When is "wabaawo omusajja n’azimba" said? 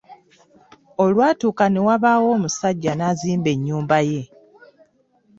1.87-3.49